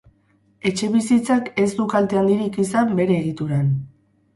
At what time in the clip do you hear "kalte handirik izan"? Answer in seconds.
1.95-3.01